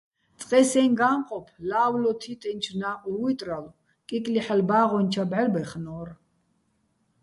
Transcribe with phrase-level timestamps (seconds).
[0.39, 3.75] წყე სეჼ გა́ნყოფ ლავლო თიტენჩო̆ ნა́ყვ ვუჲტრალო̆,
[4.07, 6.09] კიკლიჰ̦ალო̆ ბა́ღუჲნი̆ ჩა ბჵარბაჲხნო́რ.